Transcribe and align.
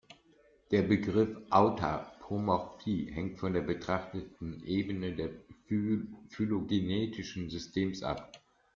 Der 0.71 0.81
Begriff 0.81 1.37
Autapomorphie 1.51 3.11
hängt 3.11 3.37
von 3.37 3.53
der 3.53 3.61
betrachteten 3.61 4.63
Ebene 4.65 5.13
des 5.13 5.29
phylogenetischen 6.29 7.51
Systems 7.51 8.01
ab. 8.01 8.31